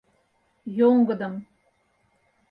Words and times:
Йоҥгыдым 0.77 1.33